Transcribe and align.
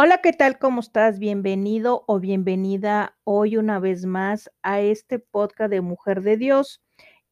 Hola, 0.00 0.18
¿qué 0.18 0.32
tal? 0.32 0.60
¿Cómo 0.60 0.78
estás? 0.78 1.18
Bienvenido 1.18 2.04
o 2.06 2.20
bienvenida 2.20 3.18
hoy 3.24 3.56
una 3.56 3.80
vez 3.80 4.06
más 4.06 4.48
a 4.62 4.78
este 4.80 5.18
podcast 5.18 5.72
de 5.72 5.80
Mujer 5.80 6.22
de 6.22 6.36
Dios. 6.36 6.80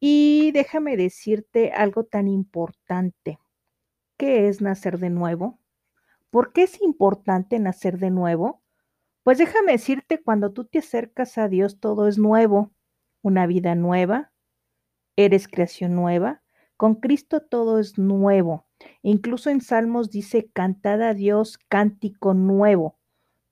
Y 0.01 0.51
déjame 0.51 0.97
decirte 0.97 1.71
algo 1.71 2.03
tan 2.03 2.27
importante. 2.27 3.39
¿Qué 4.17 4.49
es 4.49 4.59
nacer 4.59 4.99
de 4.99 5.09
nuevo? 5.09 5.61
¿Por 6.29 6.51
qué 6.51 6.63
es 6.63 6.81
importante 6.81 7.57
nacer 7.57 7.99
de 7.99 8.11
nuevo? 8.11 8.61
Pues 9.23 9.37
déjame 9.37 9.71
decirte, 9.71 10.21
cuando 10.21 10.51
tú 10.51 10.65
te 10.65 10.79
acercas 10.79 11.37
a 11.37 11.47
Dios, 11.47 11.79
todo 11.79 12.09
es 12.09 12.17
nuevo. 12.17 12.73
Una 13.21 13.47
vida 13.47 13.75
nueva, 13.75 14.33
eres 15.15 15.47
creación 15.47 15.95
nueva. 15.95 16.43
Con 16.75 16.95
Cristo 16.95 17.39
todo 17.39 17.79
es 17.79 17.97
nuevo. 17.97 18.66
Incluso 19.01 19.49
en 19.49 19.61
Salmos 19.61 20.09
dice, 20.09 20.49
cantad 20.51 21.01
a 21.01 21.13
Dios 21.13 21.57
cántico 21.67 22.33
nuevo. 22.33 22.97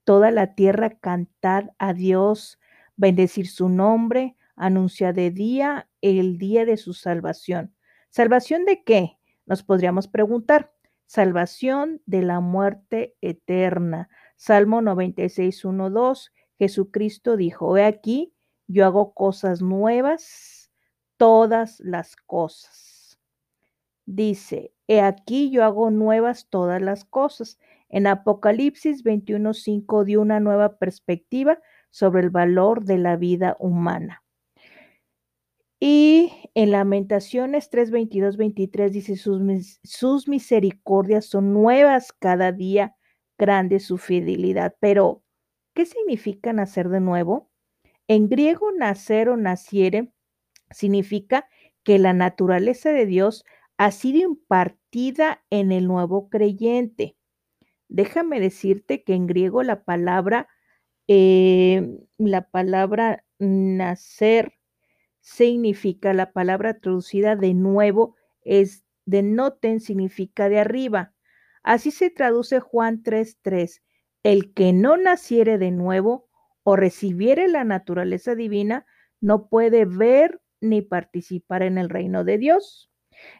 Toda 0.04 0.30
la 0.30 0.54
tierra 0.54 0.98
cantad 0.98 1.70
a 1.78 1.92
Dios, 1.92 2.58
bendecir 2.96 3.48
su 3.48 3.68
nombre, 3.68 4.36
anunciar 4.54 5.14
de 5.14 5.30
día 5.30 5.88
el 6.00 6.38
día 6.38 6.64
de 6.64 6.76
su 6.76 6.92
salvación. 6.92 7.74
¿Salvación 8.10 8.64
de 8.64 8.82
qué? 8.84 9.18
Nos 9.46 9.62
podríamos 9.62 10.08
preguntar. 10.08 10.72
Salvación 11.06 12.02
de 12.06 12.22
la 12.22 12.40
muerte 12.40 13.14
eterna. 13.20 14.08
Salmo 14.36 14.80
96, 14.80 15.64
1, 15.64 15.90
2. 15.90 16.32
Jesucristo 16.58 17.36
dijo, 17.36 17.76
he 17.76 17.84
aquí, 17.84 18.32
yo 18.66 18.84
hago 18.86 19.12
cosas 19.12 19.60
nuevas, 19.60 20.70
todas 21.16 21.80
las 21.80 22.16
cosas. 22.16 23.18
Dice, 24.06 24.72
He 24.88 25.00
aquí 25.00 25.50
yo 25.50 25.64
hago 25.64 25.90
nuevas 25.90 26.48
todas 26.48 26.80
las 26.80 27.04
cosas. 27.04 27.58
En 27.88 28.06
Apocalipsis 28.06 29.04
21.5 29.04 30.04
dio 30.04 30.20
una 30.20 30.40
nueva 30.40 30.78
perspectiva 30.78 31.58
sobre 31.90 32.22
el 32.22 32.30
valor 32.30 32.84
de 32.84 32.98
la 32.98 33.16
vida 33.16 33.56
humana. 33.58 34.22
Y 35.78 36.32
en 36.54 36.70
Lamentaciones 36.70 37.70
3:22, 37.70 38.36
23 38.36 38.92
dice, 38.92 39.16
sus, 39.16 39.78
sus 39.84 40.26
misericordias 40.26 41.26
son 41.26 41.52
nuevas 41.52 42.12
cada 42.12 42.52
día, 42.52 42.96
grande 43.38 43.78
su 43.80 43.98
fidelidad. 43.98 44.74
Pero, 44.80 45.22
¿qué 45.74 45.84
significa 45.84 46.52
nacer 46.52 46.88
de 46.88 47.00
nuevo? 47.00 47.50
En 48.08 48.28
griego, 48.28 48.72
nacer 48.72 49.28
o 49.28 49.36
naciere 49.36 50.12
significa 50.70 51.46
que 51.82 51.98
la 51.98 52.12
naturaleza 52.12 52.90
de 52.90 53.06
Dios 53.06 53.44
ha 53.78 53.90
sido 53.90 54.20
impartida 54.20 55.44
en 55.50 55.72
el 55.72 55.86
nuevo 55.86 56.28
creyente. 56.28 57.16
Déjame 57.88 58.40
decirte 58.40 59.04
que 59.04 59.14
en 59.14 59.26
griego 59.26 59.62
la 59.62 59.84
palabra, 59.84 60.48
eh, 61.08 61.98
la 62.18 62.48
palabra 62.50 63.24
nacer 63.38 64.54
significa, 65.20 66.12
la 66.14 66.32
palabra 66.32 66.78
traducida 66.80 67.36
de 67.36 67.54
nuevo 67.54 68.16
es 68.42 68.84
de 69.06 69.22
noten, 69.22 69.80
significa 69.80 70.48
de 70.48 70.60
arriba. 70.60 71.14
Así 71.62 71.90
se 71.90 72.10
traduce 72.10 72.60
Juan 72.60 73.02
3:3. 73.02 73.82
El 74.22 74.54
que 74.54 74.72
no 74.72 74.96
naciere 74.96 75.58
de 75.58 75.70
nuevo 75.72 76.28
o 76.64 76.76
recibiere 76.76 77.48
la 77.48 77.64
naturaleza 77.64 78.34
divina 78.34 78.86
no 79.20 79.48
puede 79.48 79.84
ver 79.84 80.40
ni 80.60 80.82
participar 80.82 81.62
en 81.62 81.78
el 81.78 81.88
reino 81.90 82.24
de 82.24 82.38
Dios. 82.38 82.90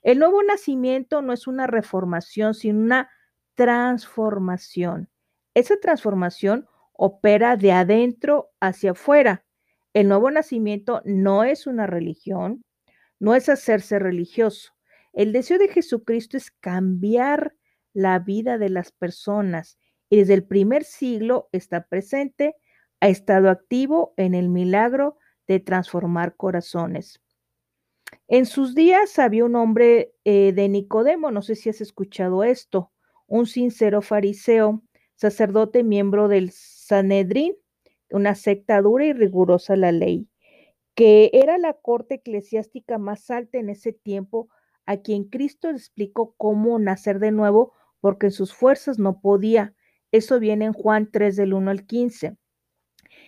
El 0.03 0.19
nuevo 0.19 0.43
nacimiento 0.43 1.23
no 1.23 1.33
es 1.33 1.47
una 1.47 1.67
reformación, 1.67 2.55
sino 2.55 2.81
una 2.81 3.11
transformación. 3.55 5.11
Esa 5.55 5.79
transformación 5.81 6.67
opera 6.93 7.57
de 7.57 7.73
adentro 7.73 8.51
hacia 8.61 8.93
afuera. 8.93 9.45
El 9.95 10.09
nuevo 10.09 10.31
nacimiento 10.31 11.03
no 11.05 11.45
es 11.45 11.67
una 11.67 11.87
religión, 11.87 12.65
no 13.19 13.35
es 13.35 13.49
hacerse 13.49 13.99
religioso. 13.99 14.73
El 15.13 15.33
deseo 15.33 15.59
de 15.59 15.69
Jesucristo 15.69 16.37
es 16.37 16.51
cambiar 16.51 17.55
la 17.95 18.19
vida 18.19 18.59
de 18.59 18.69
las 18.69 18.93
personas 18.93 19.79
y 20.11 20.19
desde 20.19 20.35
el 20.35 20.45
primer 20.45 20.85
siglo 20.85 21.49
está 21.53 21.87
presente, 21.87 22.55
ha 23.01 23.09
estado 23.09 23.49
activo 23.49 24.13
en 24.19 24.35
el 24.35 24.51
milagro 24.51 25.17
de 25.47 25.61
transformar 25.61 26.37
corazones. 26.37 27.23
En 28.29 28.47
sus 28.47 28.75
días 28.75 29.19
había 29.19 29.45
un 29.45 29.55
hombre 29.57 30.13
eh, 30.25 30.53
de 30.53 30.69
Nicodemo, 30.69 31.31
no 31.31 31.43
sé 31.43 31.55
si 31.55 31.69
has 31.69 31.81
escuchado 31.81 32.43
esto, 32.45 32.91
un 33.27 33.47
sincero 33.47 34.03
fariseo, 34.03 34.83
sacerdote 35.15 35.83
miembro 35.83 36.29
del 36.29 36.51
Sanedrín, 36.51 37.55
una 38.11 38.35
secta 38.35 38.81
dura 38.83 39.07
y 39.07 39.13
rigurosa 39.13 39.77
la 39.77 39.93
ley, 39.93 40.29
que 40.95 41.31
era 41.33 41.59
la 41.59 41.75
corte 41.75 42.17
eclesiástica 42.17 42.99
más 42.99 43.31
alta 43.31 43.59
en 43.59 43.71
ese 43.71 43.93
tiempo, 43.93 44.49
a 44.87 44.99
quien 44.99 45.25
Cristo 45.25 45.69
explicó 45.69 46.35
cómo 46.37 46.79
nacer 46.79 47.19
de 47.19 47.33
nuevo, 47.33 47.73
porque 48.01 48.27
en 48.27 48.33
sus 48.33 48.55
fuerzas 48.55 48.99
no 48.99 49.21
podía. 49.21 49.75
Eso 50.13 50.39
viene 50.39 50.67
en 50.67 50.73
Juan 50.73 51.11
3 51.11 51.37
del 51.37 51.55
1 51.55 51.71
al 51.71 51.87
15. 51.87 52.37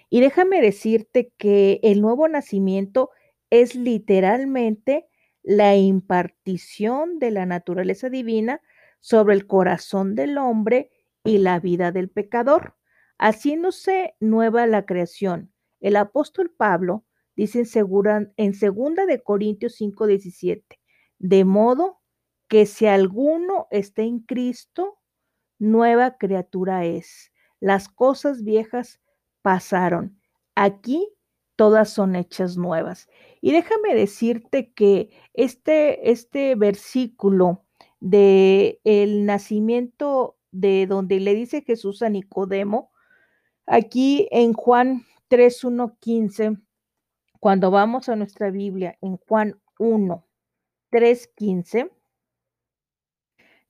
Y 0.08 0.20
déjame 0.20 0.60
decirte 0.60 1.32
que 1.36 1.80
el 1.82 2.00
nuevo 2.00 2.28
nacimiento 2.28 3.10
es 3.50 3.74
literalmente 3.74 5.08
la 5.42 5.76
impartición 5.76 7.18
de 7.18 7.30
la 7.30 7.46
naturaleza 7.46 8.10
divina 8.10 8.60
sobre 9.00 9.34
el 9.34 9.46
corazón 9.46 10.14
del 10.14 10.38
hombre 10.38 10.90
y 11.24 11.38
la 11.38 11.60
vida 11.60 11.92
del 11.92 12.10
pecador, 12.10 12.74
haciéndose 13.18 14.14
nueva 14.20 14.66
la 14.66 14.84
creación. 14.86 15.52
El 15.80 15.96
apóstol 15.96 16.52
Pablo 16.56 17.04
dice 17.36 17.60
en, 18.36 18.54
segunda, 18.54 19.06
de 19.06 19.22
Corintios 19.22 19.76
5:17, 19.76 20.78
de 21.18 21.44
modo 21.44 22.00
que 22.48 22.66
si 22.66 22.86
alguno 22.86 23.68
está 23.70 24.02
en 24.02 24.20
Cristo, 24.20 24.98
nueva 25.58 26.16
criatura 26.18 26.84
es. 26.84 27.32
Las 27.60 27.88
cosas 27.88 28.42
viejas 28.44 29.00
pasaron. 29.42 30.20
Aquí 30.54 31.08
todas 31.58 31.90
son 31.90 32.14
hechas 32.14 32.56
nuevas. 32.56 33.08
Y 33.40 33.50
déjame 33.50 33.92
decirte 33.96 34.72
que 34.72 35.10
este, 35.34 36.08
este 36.12 36.54
versículo 36.54 37.64
de 37.98 38.80
el 38.84 39.26
nacimiento 39.26 40.38
de 40.52 40.86
donde 40.86 41.18
le 41.18 41.34
dice 41.34 41.62
Jesús 41.62 42.02
a 42.02 42.10
Nicodemo, 42.10 42.92
aquí 43.66 44.28
en 44.30 44.52
Juan 44.52 45.02
3, 45.26 45.64
1, 45.64 45.96
15, 45.98 46.58
cuando 47.40 47.72
vamos 47.72 48.08
a 48.08 48.14
nuestra 48.14 48.52
Biblia, 48.52 48.96
en 49.00 49.16
Juan 49.16 49.60
1, 49.80 50.24
3, 50.90 51.26
15, 51.34 51.90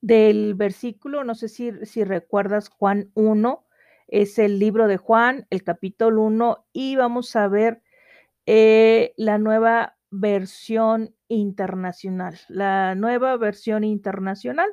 del 0.03 0.55
versículo, 0.57 1.25
no 1.25 1.35
sé 1.35 1.49
si, 1.49 1.73
si 1.87 2.05
recuerdas 2.05 2.69
Juan 2.69 3.11
1, 3.15 3.65
es 4.09 4.39
el 4.39 4.59
libro 4.59 4.89
de 4.89 4.97
Juan, 4.97 5.47
el 5.51 5.63
capítulo 5.63 6.23
1, 6.23 6.67
y 6.73 6.97
vamos 6.97 7.37
a 7.37 7.47
ver 7.49 7.83
eh, 8.47 9.13
la 9.17 9.39
nueva 9.39 9.97
versión 10.11 11.15
internacional, 11.29 12.39
la 12.49 12.95
nueva 12.95 13.37
versión 13.37 13.85
internacional. 13.85 14.71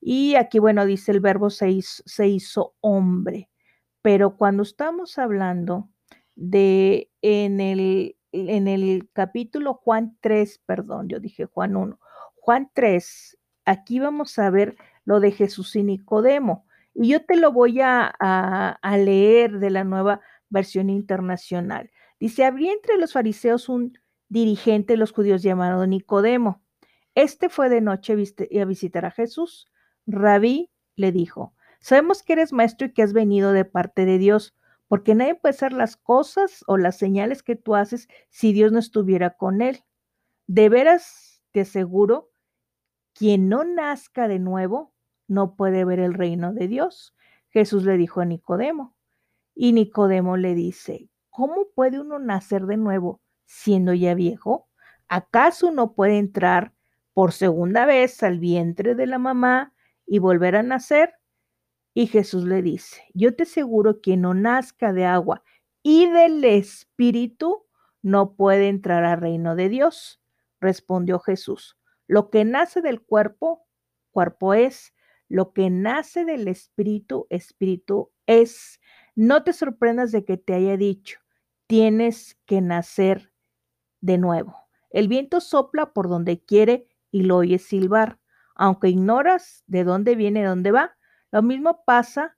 Y 0.00 0.36
aquí, 0.36 0.58
bueno, 0.58 0.86
dice 0.86 1.12
el 1.12 1.20
verbo 1.20 1.50
se 1.50 1.68
hizo, 1.68 2.74
hombre, 2.80 3.50
pero 4.00 4.36
cuando 4.36 4.62
estamos 4.62 5.18
hablando 5.18 5.88
de 6.34 7.10
en 7.20 7.60
el, 7.60 8.16
en 8.32 8.68
el 8.68 9.08
capítulo 9.12 9.74
Juan 9.74 10.16
3, 10.20 10.62
perdón, 10.66 11.08
yo 11.08 11.20
dije 11.20 11.46
Juan 11.46 11.76
1, 11.76 11.98
Juan 12.34 12.70
3, 12.72 13.38
aquí 13.64 14.00
vamos 14.00 14.38
a 14.38 14.50
ver 14.50 14.76
lo 15.04 15.20
de 15.20 15.32
Jesús 15.32 15.76
y 15.76 15.82
Nicodemo. 15.82 16.66
Y 16.94 17.08
yo 17.08 17.24
te 17.24 17.36
lo 17.36 17.52
voy 17.52 17.80
a, 17.80 18.78
leer 18.98 19.58
de 19.58 19.70
la 19.70 19.84
nueva 19.84 20.20
versión 20.50 20.90
internacional. 20.90 21.90
Dice, 22.20 22.44
había 22.44 22.72
entre 22.72 22.98
los 22.98 23.12
fariseos 23.14 23.68
un 23.68 23.98
dirigente 24.28 24.94
de 24.94 24.98
los 24.98 25.12
judíos 25.12 25.42
llamado 25.42 25.86
Nicodemo. 25.86 26.62
Este 27.14 27.48
fue 27.48 27.68
de 27.68 27.80
noche 27.80 28.14
a 28.14 28.64
visitar 28.64 29.04
a 29.04 29.10
Jesús. 29.10 29.66
Rabí 30.06 30.70
le 30.96 31.12
dijo, 31.12 31.54
sabemos 31.80 32.22
que 32.22 32.34
eres 32.34 32.52
maestro 32.52 32.86
y 32.86 32.92
que 32.92 33.02
has 33.02 33.12
venido 33.12 33.52
de 33.52 33.64
parte 33.64 34.04
de 34.04 34.18
Dios, 34.18 34.54
porque 34.88 35.14
nadie 35.14 35.34
puede 35.34 35.54
hacer 35.54 35.72
las 35.72 35.96
cosas 35.96 36.64
o 36.66 36.76
las 36.76 36.96
señales 36.98 37.42
que 37.42 37.56
tú 37.56 37.74
haces 37.74 38.08
si 38.28 38.52
Dios 38.52 38.72
no 38.72 38.78
estuviera 38.78 39.30
con 39.36 39.62
él. 39.62 39.84
De 40.46 40.68
veras, 40.68 41.42
te 41.50 41.62
aseguro, 41.62 42.30
quien 43.14 43.48
no 43.48 43.64
nazca 43.64 44.28
de 44.28 44.38
nuevo 44.38 44.91
no 45.32 45.56
puede 45.56 45.84
ver 45.84 45.98
el 45.98 46.14
reino 46.14 46.52
de 46.52 46.68
Dios. 46.68 47.14
Jesús 47.48 47.84
le 47.84 47.96
dijo 47.96 48.20
a 48.20 48.24
Nicodemo. 48.24 48.94
Y 49.54 49.72
Nicodemo 49.72 50.36
le 50.36 50.54
dice, 50.54 51.08
¿cómo 51.30 51.68
puede 51.74 52.00
uno 52.00 52.18
nacer 52.18 52.66
de 52.66 52.76
nuevo 52.76 53.20
siendo 53.44 53.94
ya 53.94 54.14
viejo? 54.14 54.68
¿Acaso 55.08 55.68
uno 55.68 55.94
puede 55.94 56.18
entrar 56.18 56.72
por 57.12 57.32
segunda 57.32 57.86
vez 57.86 58.22
al 58.22 58.38
vientre 58.38 58.94
de 58.94 59.06
la 59.06 59.18
mamá 59.18 59.74
y 60.06 60.18
volver 60.18 60.56
a 60.56 60.62
nacer? 60.62 61.14
Y 61.94 62.06
Jesús 62.06 62.44
le 62.44 62.62
dice, 62.62 63.02
yo 63.12 63.34
te 63.34 63.42
aseguro 63.42 64.00
que 64.00 64.16
no 64.16 64.34
nazca 64.34 64.92
de 64.92 65.04
agua 65.04 65.42
y 65.82 66.08
del 66.10 66.44
Espíritu 66.44 67.66
no 68.00 68.34
puede 68.34 68.68
entrar 68.68 69.04
al 69.04 69.20
reino 69.20 69.56
de 69.56 69.68
Dios. 69.68 70.20
Respondió 70.60 71.18
Jesús, 71.18 71.76
lo 72.06 72.30
que 72.30 72.44
nace 72.44 72.80
del 72.80 73.02
cuerpo, 73.02 73.66
cuerpo 74.10 74.54
es, 74.54 74.94
lo 75.32 75.54
que 75.54 75.70
nace 75.70 76.26
del 76.26 76.46
Espíritu, 76.46 77.26
Espíritu 77.30 78.12
es. 78.26 78.80
No 79.14 79.42
te 79.44 79.54
sorprendas 79.54 80.12
de 80.12 80.26
que 80.26 80.36
te 80.36 80.52
haya 80.52 80.76
dicho, 80.76 81.20
tienes 81.66 82.38
que 82.44 82.60
nacer 82.60 83.32
de 84.02 84.18
nuevo. 84.18 84.54
El 84.90 85.08
viento 85.08 85.40
sopla 85.40 85.94
por 85.94 86.10
donde 86.10 86.44
quiere 86.44 86.86
y 87.10 87.22
lo 87.22 87.38
oyes 87.38 87.62
silbar, 87.62 88.20
aunque 88.54 88.90
ignoras 88.90 89.64
de 89.66 89.84
dónde 89.84 90.16
viene, 90.16 90.40
de 90.40 90.48
dónde 90.48 90.70
va. 90.70 90.98
Lo 91.30 91.40
mismo 91.40 91.82
pasa 91.86 92.36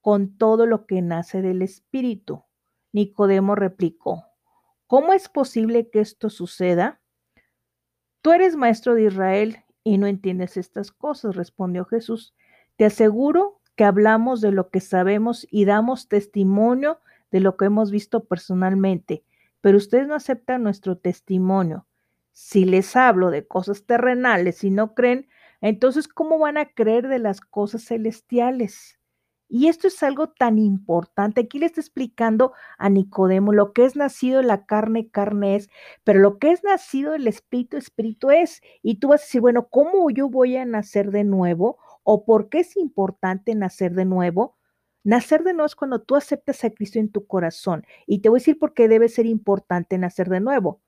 con 0.00 0.36
todo 0.36 0.66
lo 0.66 0.86
que 0.86 1.02
nace 1.02 1.40
del 1.40 1.62
Espíritu. 1.62 2.42
Nicodemo 2.90 3.54
replicó, 3.54 4.24
¿cómo 4.88 5.12
es 5.12 5.28
posible 5.28 5.88
que 5.88 6.00
esto 6.00 6.30
suceda? 6.30 7.00
Tú 8.22 8.32
eres 8.32 8.56
maestro 8.56 8.96
de 8.96 9.04
Israel 9.04 9.63
y 9.84 9.98
no 9.98 10.06
entiendes 10.06 10.56
estas 10.56 10.90
cosas, 10.90 11.36
respondió 11.36 11.84
Jesús. 11.84 12.34
Te 12.76 12.86
aseguro 12.86 13.60
que 13.76 13.84
hablamos 13.84 14.40
de 14.40 14.50
lo 14.50 14.70
que 14.70 14.80
sabemos 14.80 15.46
y 15.50 15.66
damos 15.66 16.08
testimonio 16.08 17.00
de 17.30 17.40
lo 17.40 17.56
que 17.56 17.66
hemos 17.66 17.90
visto 17.90 18.24
personalmente, 18.24 19.24
pero 19.60 19.76
ustedes 19.76 20.06
no 20.06 20.14
aceptan 20.14 20.62
nuestro 20.62 20.96
testimonio. 20.96 21.86
Si 22.32 22.64
les 22.64 22.96
hablo 22.96 23.30
de 23.30 23.46
cosas 23.46 23.84
terrenales 23.84 24.64
y 24.64 24.70
no 24.70 24.94
creen, 24.94 25.28
entonces 25.60 26.08
¿cómo 26.08 26.38
van 26.38 26.56
a 26.56 26.66
creer 26.66 27.08
de 27.08 27.18
las 27.18 27.40
cosas 27.40 27.84
celestiales? 27.84 28.98
Y 29.48 29.68
esto 29.68 29.88
es 29.88 30.02
algo 30.02 30.28
tan 30.30 30.58
importante. 30.58 31.42
Aquí 31.42 31.58
le 31.58 31.66
está 31.66 31.80
explicando 31.80 32.52
a 32.78 32.88
Nicodemo 32.88 33.52
lo 33.52 33.72
que 33.72 33.84
es 33.84 33.94
nacido 33.94 34.42
la 34.42 34.66
carne, 34.66 35.10
carne 35.10 35.56
es, 35.56 35.68
pero 36.02 36.20
lo 36.20 36.38
que 36.38 36.50
es 36.50 36.64
nacido 36.64 37.12
del 37.12 37.26
espíritu, 37.28 37.76
espíritu 37.76 38.30
es. 38.30 38.62
Y 38.82 38.96
tú 38.96 39.08
vas 39.08 39.20
a 39.20 39.24
decir, 39.24 39.40
bueno, 39.40 39.68
¿cómo 39.68 40.10
yo 40.10 40.28
voy 40.28 40.56
a 40.56 40.64
nacer 40.64 41.10
de 41.10 41.24
nuevo? 41.24 41.78
¿O 42.02 42.24
por 42.24 42.48
qué 42.48 42.60
es 42.60 42.76
importante 42.76 43.54
nacer 43.54 43.94
de 43.94 44.04
nuevo? 44.06 44.56
Nacer 45.04 45.44
de 45.44 45.52
nuevo 45.52 45.66
es 45.66 45.76
cuando 45.76 46.00
tú 46.00 46.16
aceptas 46.16 46.64
a 46.64 46.70
Cristo 46.70 46.98
en 46.98 47.12
tu 47.12 47.26
corazón. 47.26 47.84
Y 48.06 48.20
te 48.20 48.30
voy 48.30 48.38
a 48.38 48.40
decir 48.40 48.58
por 48.58 48.72
qué 48.72 48.88
debe 48.88 49.08
ser 49.08 49.26
importante 49.26 49.98
nacer 49.98 50.30
de 50.30 50.40
nuevo. 50.40 50.80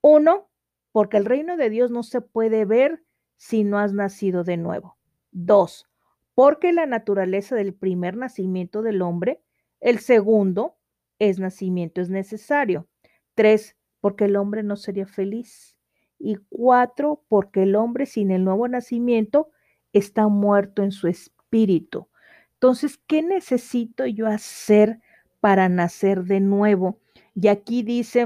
Uno, 0.00 0.50
porque 0.90 1.16
el 1.16 1.24
reino 1.24 1.56
de 1.56 1.70
Dios 1.70 1.90
no 1.92 2.02
se 2.02 2.20
puede 2.20 2.64
ver 2.64 3.04
si 3.36 3.64
no 3.64 3.78
has 3.78 3.92
nacido 3.92 4.42
de 4.42 4.56
nuevo. 4.56 4.96
Dos, 5.30 5.86
porque 6.34 6.72
la 6.72 6.86
naturaleza 6.86 7.56
del 7.56 7.74
primer 7.74 8.16
nacimiento 8.16 8.82
del 8.82 9.02
hombre, 9.02 9.42
el 9.80 9.98
segundo 9.98 10.76
es 11.18 11.38
nacimiento 11.38 12.00
es 12.00 12.08
necesario. 12.08 12.88
Tres, 13.34 13.76
porque 14.00 14.24
el 14.24 14.36
hombre 14.36 14.62
no 14.62 14.76
sería 14.76 15.06
feliz. 15.06 15.76
Y 16.18 16.36
cuatro, 16.48 17.24
porque 17.28 17.64
el 17.64 17.76
hombre 17.76 18.06
sin 18.06 18.30
el 18.30 18.44
nuevo 18.44 18.68
nacimiento 18.68 19.50
está 19.92 20.28
muerto 20.28 20.82
en 20.82 20.92
su 20.92 21.08
espíritu. 21.08 22.08
Entonces, 22.54 22.98
¿qué 23.06 23.22
necesito 23.22 24.06
yo 24.06 24.26
hacer 24.26 25.00
para 25.40 25.68
nacer 25.68 26.24
de 26.24 26.40
nuevo? 26.40 27.00
Y 27.34 27.48
aquí 27.48 27.82
dice 27.82 28.20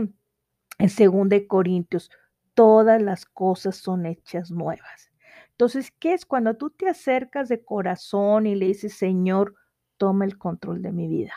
en 0.78 0.88
2 1.28 1.42
Corintios, 1.48 2.10
todas 2.54 3.00
las 3.00 3.24
cosas 3.24 3.76
son 3.76 4.06
hechas 4.06 4.50
nuevas. 4.50 5.10
Entonces, 5.56 5.90
¿qué 5.98 6.12
es 6.14 6.26
cuando 6.26 6.54
tú 6.56 6.70
te 6.70 6.88
acercas 6.88 7.48
de 7.48 7.64
corazón 7.64 8.46
y 8.46 8.54
le 8.54 8.66
dices, 8.66 8.94
Señor, 8.94 9.54
toma 9.96 10.26
el 10.26 10.36
control 10.38 10.82
de 10.82 10.92
mi 10.92 11.08
vida? 11.08 11.32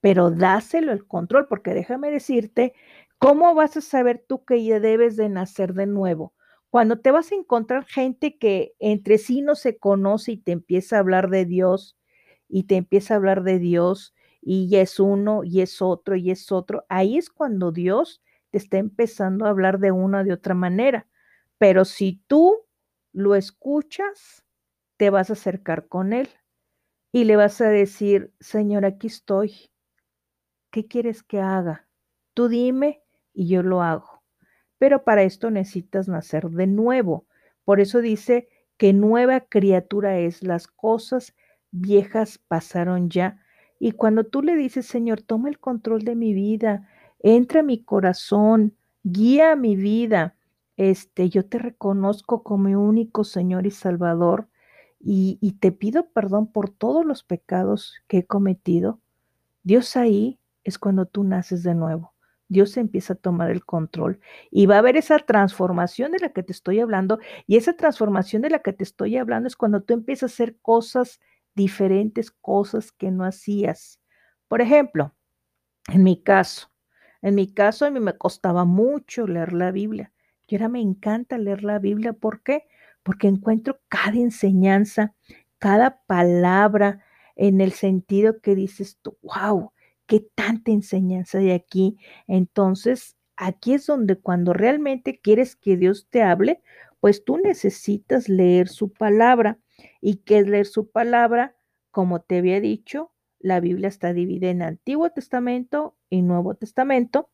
Pero 0.00 0.30
dáselo 0.30 0.92
el 0.92 1.06
control, 1.06 1.48
porque 1.48 1.74
déjame 1.74 2.10
decirte, 2.10 2.74
¿cómo 3.18 3.54
vas 3.54 3.76
a 3.76 3.80
saber 3.80 4.24
tú 4.26 4.44
que 4.44 4.62
ya 4.64 4.80
debes 4.80 5.16
de 5.16 5.28
nacer 5.28 5.74
de 5.74 5.86
nuevo? 5.86 6.34
Cuando 6.70 6.98
te 7.00 7.10
vas 7.10 7.32
a 7.32 7.34
encontrar 7.36 7.84
gente 7.86 8.38
que 8.38 8.74
entre 8.78 9.18
sí 9.18 9.42
no 9.42 9.54
se 9.54 9.78
conoce 9.78 10.32
y 10.32 10.36
te 10.38 10.52
empieza 10.52 10.96
a 10.96 11.00
hablar 11.00 11.30
de 11.30 11.44
Dios 11.46 11.96
y 12.48 12.64
te 12.64 12.76
empieza 12.76 13.14
a 13.14 13.16
hablar 13.16 13.42
de 13.42 13.58
Dios 13.58 14.14
y 14.42 14.76
es 14.76 15.00
uno 15.00 15.42
y 15.44 15.62
es 15.62 15.82
otro 15.82 16.14
y 16.16 16.30
es 16.30 16.52
otro, 16.52 16.84
ahí 16.88 17.16
es 17.18 17.30
cuando 17.30 17.72
Dios 17.72 18.22
te 18.50 18.58
está 18.58 18.78
empezando 18.78 19.46
a 19.46 19.50
hablar 19.50 19.78
de 19.80 19.90
una 19.92 20.22
de 20.22 20.32
otra 20.32 20.54
manera. 20.54 21.06
Pero 21.58 21.84
si 21.84 22.22
tú 22.28 22.65
lo 23.16 23.34
escuchas, 23.34 24.44
te 24.96 25.10
vas 25.10 25.30
a 25.30 25.32
acercar 25.32 25.88
con 25.88 26.12
Él 26.12 26.28
y 27.12 27.24
le 27.24 27.36
vas 27.36 27.60
a 27.60 27.68
decir, 27.68 28.32
Señor, 28.40 28.84
aquí 28.84 29.08
estoy. 29.08 29.70
¿Qué 30.70 30.86
quieres 30.86 31.22
que 31.22 31.40
haga? 31.40 31.88
Tú 32.34 32.48
dime 32.48 33.02
y 33.32 33.48
yo 33.48 33.62
lo 33.62 33.82
hago 33.82 34.16
pero 34.78 35.04
para 35.04 35.22
esto 35.22 35.50
necesitas 35.50 36.08
nacer 36.08 36.50
de 36.50 36.66
nuevo. 36.66 37.26
Por 37.64 37.80
eso 37.80 38.00
dice 38.00 38.48
que 38.76 38.92
nueva 38.92 39.40
criatura 39.40 40.18
es, 40.18 40.42
las 40.42 40.66
cosas 40.66 41.34
viejas 41.70 42.38
pasaron 42.38 43.10
ya. 43.10 43.40
Y 43.78 43.92
cuando 43.92 44.24
tú 44.24 44.42
le 44.42 44.54
dices, 44.54 44.86
Señor, 44.86 45.22
toma 45.22 45.48
el 45.48 45.58
control 45.58 46.02
de 46.02 46.14
mi 46.14 46.34
vida, 46.34 46.88
entra 47.18 47.60
a 47.60 47.64
mi 47.64 47.82
corazón, 47.82 48.76
guía 49.02 49.56
mi 49.56 49.76
vida, 49.76 50.35
este, 50.76 51.28
yo 51.30 51.46
te 51.46 51.58
reconozco 51.58 52.42
como 52.42 52.64
mi 52.64 52.74
único 52.74 53.24
Señor 53.24 53.66
y 53.66 53.70
Salvador 53.70 54.48
y, 55.00 55.38
y 55.40 55.52
te 55.54 55.72
pido 55.72 56.10
perdón 56.12 56.50
por 56.52 56.70
todos 56.70 57.04
los 57.04 57.22
pecados 57.24 57.94
que 58.08 58.18
he 58.18 58.26
cometido. 58.26 59.00
Dios 59.62 59.96
ahí 59.96 60.38
es 60.64 60.78
cuando 60.78 61.06
tú 61.06 61.24
naces 61.24 61.62
de 61.62 61.74
nuevo. 61.74 62.14
Dios 62.48 62.76
empieza 62.76 63.14
a 63.14 63.16
tomar 63.16 63.50
el 63.50 63.64
control 63.64 64.20
y 64.50 64.66
va 64.66 64.76
a 64.76 64.78
haber 64.78 64.96
esa 64.96 65.18
transformación 65.18 66.12
de 66.12 66.20
la 66.20 66.30
que 66.30 66.42
te 66.44 66.52
estoy 66.52 66.80
hablando. 66.80 67.18
Y 67.46 67.56
esa 67.56 67.74
transformación 67.76 68.42
de 68.42 68.50
la 68.50 68.60
que 68.60 68.72
te 68.72 68.84
estoy 68.84 69.16
hablando 69.16 69.48
es 69.48 69.56
cuando 69.56 69.82
tú 69.82 69.94
empiezas 69.94 70.30
a 70.30 70.34
hacer 70.34 70.56
cosas 70.62 71.20
diferentes, 71.56 72.30
cosas 72.30 72.92
que 72.92 73.10
no 73.10 73.24
hacías. 73.24 74.00
Por 74.48 74.60
ejemplo, 74.60 75.12
en 75.88 76.04
mi 76.04 76.22
caso, 76.22 76.70
en 77.22 77.34
mi 77.34 77.52
caso 77.52 77.86
a 77.86 77.90
mí 77.90 78.00
me 78.00 78.16
costaba 78.18 78.64
mucho 78.64 79.26
leer 79.26 79.52
la 79.52 79.70
Biblia. 79.72 80.12
Y 80.46 80.54
ahora 80.56 80.68
me 80.68 80.80
encanta 80.80 81.38
leer 81.38 81.64
la 81.64 81.78
Biblia. 81.78 82.12
¿Por 82.12 82.42
qué? 82.42 82.64
Porque 83.02 83.28
encuentro 83.28 83.80
cada 83.88 84.16
enseñanza, 84.16 85.14
cada 85.58 86.02
palabra 86.06 87.00
en 87.36 87.60
el 87.60 87.72
sentido 87.72 88.40
que 88.40 88.54
dices 88.54 88.98
tú, 89.02 89.18
wow, 89.22 89.72
qué 90.06 90.20
tanta 90.34 90.70
enseñanza 90.70 91.38
hay 91.38 91.50
aquí. 91.50 91.98
Entonces, 92.26 93.16
aquí 93.36 93.74
es 93.74 93.86
donde 93.86 94.16
cuando 94.16 94.52
realmente 94.52 95.20
quieres 95.20 95.56
que 95.56 95.76
Dios 95.76 96.08
te 96.10 96.22
hable, 96.22 96.62
pues 97.00 97.24
tú 97.24 97.38
necesitas 97.38 98.28
leer 98.28 98.68
su 98.68 98.92
palabra. 98.92 99.58
¿Y 100.00 100.16
qué 100.18 100.38
es 100.38 100.48
leer 100.48 100.66
su 100.66 100.90
palabra? 100.90 101.56
Como 101.90 102.20
te 102.22 102.38
había 102.38 102.60
dicho, 102.60 103.12
la 103.38 103.60
Biblia 103.60 103.88
está 103.88 104.12
dividida 104.12 104.50
en 104.50 104.62
Antiguo 104.62 105.10
Testamento 105.10 105.96
y 106.08 106.22
Nuevo 106.22 106.54
Testamento 106.54 107.30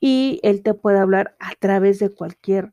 y 0.00 0.40
Él 0.42 0.62
te 0.62 0.74
puede 0.74 0.98
hablar 0.98 1.36
a 1.38 1.54
través 1.58 1.98
de 1.98 2.10
cualquier 2.10 2.72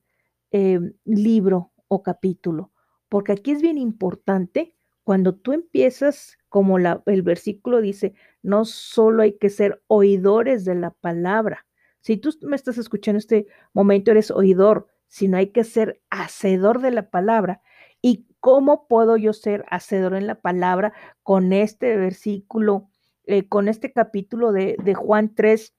em, 0.51 0.93
libro 1.05 1.74
o 1.88 2.01
capítulo, 2.01 2.72
porque 3.10 3.34
aquí 3.34 3.51
es 3.51 3.62
bien 3.62 3.77
importante 3.77 4.75
cuando 5.03 5.36
tú 5.36 5.53
empiezas, 5.53 6.38
como 6.50 6.77
el 6.77 7.22
versículo 7.22 7.79
dice, 7.79 8.13
no 8.41 8.65
solo 8.65 9.24
hay 9.24 9.38
que 9.38 9.50
ser 9.50 9.81
oidores 9.88 10.65
de 10.65 10.75
la 10.75 10.91
palabra. 10.91 11.65
Si 12.01 12.17
tú 12.17 12.31
me 12.41 12.57
estás 12.57 12.77
escuchando 12.77 13.15
en 13.15 13.19
este 13.19 13.48
momento, 13.74 14.12
eres 14.12 14.31
oidor, 14.31 14.88
sino 15.07 15.38
hay 15.38 15.51
que 15.53 15.63
ser 15.63 16.01
hacedor 16.10 16.81
de 16.81 16.91
la 16.91 17.10
palabra. 17.10 17.62
¿Y 18.01 18.27
cómo 18.41 18.88
puedo 18.89 19.15
yo 19.15 19.31
ser 19.31 19.63
hacedor 19.69 20.13
en 20.13 20.27
la 20.27 20.41
palabra 20.41 20.91
con 21.24 21.53
este 21.53 21.96
versículo, 21.96 22.89
eh, 23.25 23.48
con 23.48 23.69
este 23.69 23.93
capítulo 23.93 24.51
de, 24.51 24.75
de 24.84 24.93
Juan 24.93 25.34
3, 25.36 25.74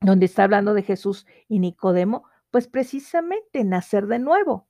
donde 0.00 0.26
está 0.26 0.44
hablando 0.44 0.74
de 0.74 0.82
Jesús 0.82 1.26
y 1.48 1.58
Nicodemo? 1.58 2.24
Pues 2.50 2.68
precisamente 2.68 3.64
nacer 3.64 4.06
de 4.06 4.18
nuevo. 4.18 4.68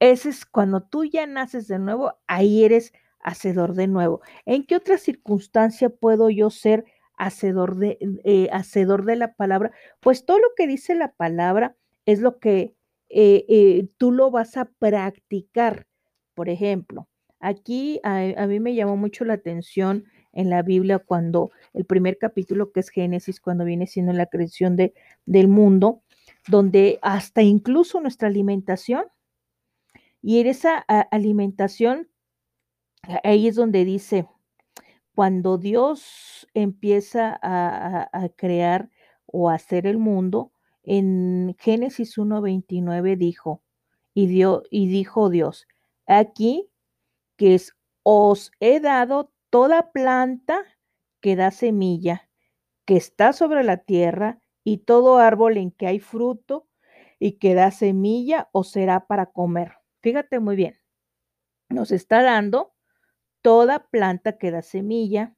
Ese 0.00 0.30
es 0.30 0.46
cuando 0.46 0.82
tú 0.82 1.04
ya 1.04 1.26
naces 1.26 1.68
de 1.68 1.78
nuevo, 1.78 2.14
ahí 2.26 2.64
eres 2.64 2.92
hacedor 3.20 3.74
de 3.74 3.86
nuevo. 3.86 4.22
¿En 4.46 4.64
qué 4.64 4.76
otra 4.76 4.98
circunstancia 4.98 5.90
puedo 5.90 6.30
yo 6.30 6.50
ser 6.50 6.84
hacedor 7.18 7.76
de, 7.76 7.98
eh, 8.24 8.48
hacedor 8.50 9.04
de 9.04 9.16
la 9.16 9.34
palabra? 9.34 9.72
Pues 10.00 10.24
todo 10.24 10.38
lo 10.38 10.48
que 10.56 10.66
dice 10.66 10.94
la 10.94 11.12
palabra 11.12 11.76
es 12.06 12.20
lo 12.20 12.38
que 12.38 12.74
eh, 13.10 13.44
eh, 13.48 13.88
tú 13.98 14.10
lo 14.12 14.30
vas 14.30 14.56
a 14.56 14.66
practicar. 14.66 15.86
Por 16.34 16.48
ejemplo, 16.48 17.08
aquí 17.38 18.00
a, 18.02 18.20
a, 18.42 18.46
mí 18.46 18.58
me 18.58 18.74
llamó 18.74 18.96
mucho 18.96 19.26
la 19.26 19.34
atención 19.34 20.06
en 20.32 20.50
la 20.50 20.62
Biblia 20.62 20.98
cuando 20.98 21.50
el 21.72 21.84
primer 21.84 22.18
capítulo 22.18 22.72
que 22.72 22.80
es 22.80 22.90
Génesis, 22.90 23.40
cuando 23.40 23.64
viene 23.64 23.86
siendo 23.86 24.12
la 24.12 24.26
creación 24.26 24.76
de, 24.76 24.94
del 25.26 25.48
mundo, 25.48 26.02
donde 26.48 26.98
hasta 27.02 27.42
incluso 27.42 28.00
nuestra 28.00 28.28
alimentación 28.28 29.04
y 30.22 30.40
en 30.40 30.46
esa 30.46 30.78
alimentación 30.78 32.08
ahí 33.24 33.48
es 33.48 33.56
donde 33.56 33.84
dice, 33.84 34.26
cuando 35.14 35.58
Dios 35.58 36.46
empieza 36.54 37.38
a, 37.42 38.08
a, 38.12 38.28
crear 38.30 38.90
o 39.26 39.50
a 39.50 39.54
hacer 39.54 39.86
el 39.86 39.98
mundo, 39.98 40.52
en 40.82 41.56
Génesis 41.58 42.18
1.29 42.18 43.16
dijo, 43.16 43.62
y, 44.14 44.26
dio, 44.26 44.62
y 44.70 44.88
dijo 44.88 45.30
Dios, 45.30 45.66
aquí 46.06 46.68
que 47.36 47.54
es, 47.54 47.74
os 48.02 48.52
he 48.60 48.80
dado 48.80 49.32
toda 49.50 49.92
planta 49.92 50.64
que 51.20 51.36
da 51.36 51.50
semilla, 51.50 52.28
que 52.86 52.96
está 52.96 53.32
sobre 53.32 53.62
la 53.64 53.78
tierra, 53.78 54.40
y 54.64 54.78
todo 54.78 55.18
árbol 55.18 55.56
en 55.56 55.70
que 55.70 55.86
hay 55.86 56.00
fruto 56.00 56.68
y 57.18 57.32
que 57.32 57.54
da 57.54 57.70
semilla, 57.70 58.48
os 58.52 58.70
será 58.70 59.06
para 59.06 59.26
comer. 59.26 59.72
Fíjate 60.02 60.38
muy 60.38 60.56
bien, 60.56 60.78
nos 61.68 61.92
está 61.92 62.22
dando 62.22 62.74
toda 63.42 63.88
planta 63.90 64.38
que 64.38 64.50
da 64.50 64.62
semilla, 64.62 65.34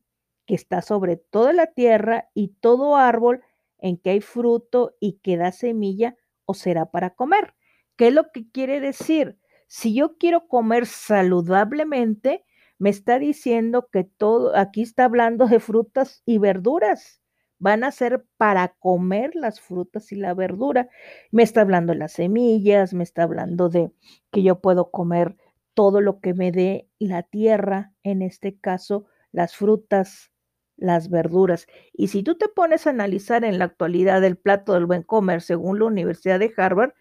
que 0.47 0.55
está 0.55 0.83
sobre 0.83 1.17
toda 1.17 1.53
la 1.53 1.67
tierra, 1.67 2.31
y 2.35 2.49
todo 2.49 2.97
árbol 2.97 3.43
en 3.79 3.97
que 3.97 4.11
hay 4.11 4.21
fruto 4.21 4.97
y 5.01 5.15
que 5.19 5.37
da 5.37 5.53
semilla, 5.53 6.17
os 6.47 6.59
será 6.59 6.87
para 6.91 7.11
comer. 7.11 7.55
¿Qué 7.97 8.09
es 8.09 8.15
lo 8.15 8.31
que 8.33 8.51
quiere 8.51 8.81
decir? 8.81 9.39
Si 9.69 9.95
yo 9.95 10.17
quiero 10.19 10.49
comer 10.49 10.87
saludablemente, 10.87 12.45
me 12.83 12.91
está 12.91 13.21
diciendo 13.21 13.89
que 13.93 14.03
todo, 14.03 14.57
aquí 14.57 14.83
está 14.83 15.05
hablando 15.05 15.47
de 15.47 15.61
frutas 15.61 16.21
y 16.27 16.39
verduras. 16.39 17.23
Van 17.61 17.85
a 17.85 17.93
ser 17.93 18.27
para 18.37 18.75
comer 18.81 19.37
las 19.37 19.61
frutas 19.61 20.11
y 20.11 20.17
la 20.17 20.35
verdura. 20.35 20.89
Me 21.31 21.45
está 21.45 21.61
hablando 21.61 21.93
de 21.93 22.01
las 22.01 22.15
semillas, 22.15 22.93
me 22.93 23.05
está 23.05 23.23
hablando 23.23 23.69
de 23.69 23.93
que 24.33 24.43
yo 24.43 24.61
puedo 24.61 24.91
comer 24.91 25.37
todo 25.75 26.01
lo 26.01 26.19
que 26.19 26.35
me 26.35 26.51
dé 26.51 26.89
la 26.99 27.23
tierra, 27.23 27.93
en 28.03 28.21
este 28.21 28.59
caso 28.59 29.07
las 29.31 29.55
frutas, 29.55 30.33
las 30.77 31.09
verduras. 31.09 31.69
Y 31.93 32.09
si 32.09 32.25
tú 32.25 32.37
te 32.37 32.49
pones 32.49 32.89
a 32.89 32.91
analizar 32.91 33.45
en 33.45 33.61
la 33.61 33.67
actualidad 33.67 34.25
el 34.25 34.37
plato 34.37 34.73
del 34.73 34.87
buen 34.87 35.05
comer, 35.05 35.41
según 35.41 35.79
la 35.79 35.85
Universidad 35.85 36.41
de 36.41 36.53
Harvard, 36.57 36.95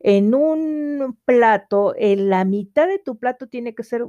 en 0.00 0.34
un 0.34 1.18
plato, 1.26 1.94
en 1.94 2.30
la 2.30 2.46
mitad 2.46 2.88
de 2.88 2.98
tu 2.98 3.18
plato 3.18 3.48
tiene 3.48 3.74
que 3.74 3.82
ser 3.82 4.06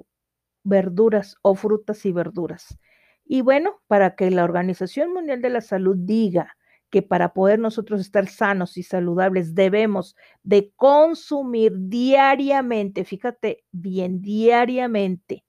verduras 0.67 1.37
o 1.41 1.55
frutas 1.55 2.05
y 2.05 2.11
verduras. 2.11 2.77
Y 3.25 3.41
bueno, 3.41 3.81
para 3.87 4.15
que 4.15 4.31
la 4.31 4.43
Organización 4.43 5.13
Mundial 5.13 5.41
de 5.41 5.49
la 5.49 5.61
Salud 5.61 5.95
diga 5.97 6.57
que 6.89 7.01
para 7.01 7.33
poder 7.33 7.59
nosotros 7.59 7.99
estar 7.99 8.27
sanos 8.27 8.77
y 8.77 8.83
saludables 8.83 9.53
debemos 9.55 10.15
de 10.43 10.71
consumir 10.75 11.73
diariamente, 11.75 13.03
fíjate 13.03 13.65
bien, 13.71 14.21
diariamente, 14.21 15.43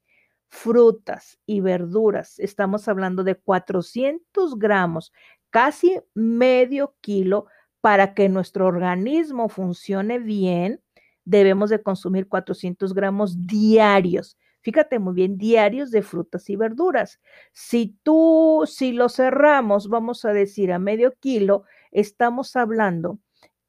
frutas 0.49 1.39
y 1.47 1.61
verduras. 1.61 2.39
Estamos 2.39 2.89
hablando 2.89 3.23
de 3.23 3.37
400 3.37 4.59
gramos, 4.59 5.13
casi 5.51 6.01
medio 6.15 6.97
kilo, 7.01 7.47
para 7.81 8.15
que 8.15 8.29
nuestro 8.29 8.67
organismo 8.67 9.49
funcione 9.49 10.19
bien, 10.19 10.83
debemos 11.25 11.71
de 11.71 11.83
consumir 11.83 12.27
400 12.27 12.93
gramos 12.95 13.47
diarios. 13.47 14.37
Fíjate 14.69 14.99
muy 14.99 15.15
bien, 15.15 15.39
diarios 15.39 15.91
de 15.91 16.03
frutas 16.03 16.51
y 16.51 16.57
verduras. 16.57 17.21
Si 17.55 17.99
tú, 18.03 18.65
si 18.67 18.93
lo 18.93 19.09
cerramos, 19.09 19.89
vamos 19.89 20.27
a 20.27 20.35
decir 20.35 20.73
a 20.75 20.79
medio 20.79 21.15
kilo, 21.21 21.65
estamos 21.91 22.55
hablando 22.55 23.19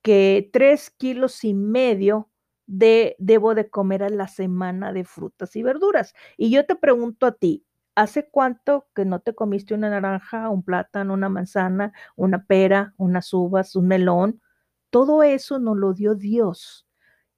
que 0.02 0.50
tres 0.52 0.90
kilos 0.90 1.46
y 1.46 1.54
medio 1.54 2.30
de, 2.68 3.16
debo 3.18 3.56
de 3.56 3.70
comer 3.70 4.04
a 4.04 4.10
la 4.10 4.28
semana 4.28 4.92
de 4.92 5.06
frutas 5.06 5.56
y 5.56 5.64
verduras. 5.64 6.14
Y 6.36 6.52
yo 6.52 6.66
te 6.66 6.76
pregunto 6.76 7.28
a 7.28 7.32
ti, 7.32 7.66
¿hace 7.96 8.30
cuánto 8.30 8.90
que 8.94 9.06
no 9.06 9.22
te 9.22 9.34
comiste 9.34 9.74
una 9.74 9.90
naranja, 9.90 10.50
un 10.50 10.64
plátano, 10.64 11.14
una 11.14 11.30
manzana, 11.30 11.94
una 12.18 12.44
pera, 12.44 12.94
unas 12.98 13.34
uvas, 13.34 13.74
un 13.78 13.88
melón? 13.88 14.42
Todo 14.90 15.24
eso 15.24 15.60
nos 15.60 15.78
lo 15.78 15.94
dio 15.94 16.14
Dios. 16.14 16.89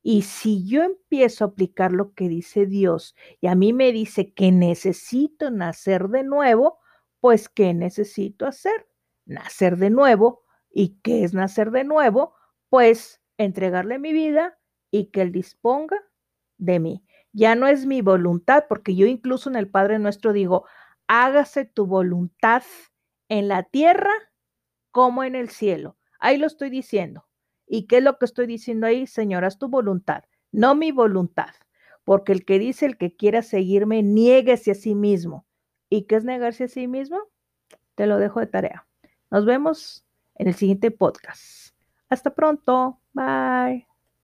Y 0.04 0.24
si 0.24 0.68
yo 0.68 0.84
empiezo 0.84 1.46
a 1.46 1.48
aplicar 1.50 1.92
lo 1.92 2.14
que 2.14 2.28
dice 2.28 2.66
Dios 2.66 3.16
y 3.40 3.48
a 3.48 3.56
mí 3.56 3.72
me 3.74 3.92
dice 3.92 4.34
que 4.34 4.52
necesito 4.52 5.52
nacer 5.52 6.10
de 6.10 6.24
nuevo, 6.24 6.80
pues 7.20 7.50
¿qué 7.50 7.74
necesito 7.74 8.48
hacer? 8.48 8.88
Nacer 9.26 9.78
de 9.78 9.92
nuevo. 9.92 10.44
¿Y 10.72 11.00
qué 11.04 11.24
es 11.24 11.34
nacer 11.34 11.72
de 11.72 11.84
nuevo? 11.84 12.34
Pues 12.70 13.22
entregarle 13.38 14.00
mi 14.00 14.12
vida 14.14 14.58
y 14.90 15.08
que 15.12 15.22
Él 15.22 15.32
disponga 15.32 15.98
de 16.58 16.80
mí. 16.80 17.04
Ya 17.34 17.56
no 17.56 17.68
es 17.68 17.86
mi 17.86 18.02
voluntad, 18.02 18.66
porque 18.68 18.96
yo 18.96 19.06
incluso 19.06 19.50
en 19.50 19.56
el 19.56 19.70
Padre 19.70 20.00
nuestro 20.00 20.34
digo, 20.34 20.66
hágase 21.08 21.66
tu 21.66 21.86
voluntad 21.86 22.64
en 23.30 23.48
la 23.48 23.64
tierra 23.64 24.12
como 24.92 25.24
en 25.24 25.36
el 25.36 25.50
cielo. 25.50 25.98
Ahí 26.20 26.38
lo 26.38 26.48
estoy 26.48 26.70
diciendo. 26.70 27.26
¿Y 27.74 27.88
qué 27.88 28.00
es 28.00 28.04
lo 28.04 28.18
que 28.18 28.26
estoy 28.26 28.48
diciendo 28.48 28.86
ahí? 28.86 29.08
Señor, 29.08 29.46
haz 29.46 29.58
tu 29.58 29.70
voluntad, 29.70 30.26
no 30.52 30.76
mi 30.76 30.92
voluntad. 30.92 31.52
Porque 32.04 32.34
el 32.34 32.44
que 32.44 32.60
dice, 32.60 32.86
el 32.86 32.98
que 32.98 33.16
quiera 33.16 33.44
seguirme, 33.44 34.04
niéguese 34.04 34.72
a 34.72 34.76
sí 34.76 34.94
mismo. 34.94 35.46
¿Y 35.90 36.04
qué 36.04 36.18
es 36.18 36.26
negarse 36.26 36.66
a 36.66 36.68
sí 36.68 36.90
mismo? 36.90 37.18
Te 37.96 38.08
lo 38.08 38.18
dejo 38.18 38.42
de 38.42 38.48
tarea. 38.48 38.86
Nos 39.30 39.46
vemos 39.46 40.06
en 40.36 40.50
el 40.50 40.54
siguiente 40.56 40.92
podcast. 40.92 41.74
Hasta 42.10 42.36
pronto. 42.36 43.00
Bye. 43.14 43.91